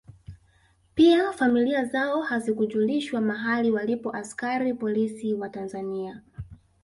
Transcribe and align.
Pia 0.95 1.31
familia 1.33 1.85
zao 1.85 2.21
hazikujulishwa 2.21 3.21
mahali 3.21 3.71
walipo 3.71 4.11
askari 4.15 4.73
polisi 4.73 5.33
wa 5.33 5.49
Tanzania 5.49 6.21